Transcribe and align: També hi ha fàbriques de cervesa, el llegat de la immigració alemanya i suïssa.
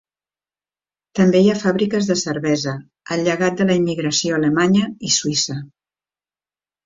També 1.19 1.41
hi 1.41 1.49
ha 1.51 1.57
fàbriques 1.63 2.07
de 2.11 2.15
cervesa, 2.21 2.73
el 3.15 3.23
llegat 3.27 3.61
de 3.61 3.67
la 3.71 3.75
immigració 3.81 4.37
alemanya 4.39 4.89
i 5.09 5.13
suïssa. 5.17 5.59